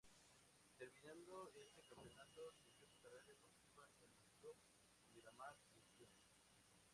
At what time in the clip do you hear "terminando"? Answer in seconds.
0.79-1.51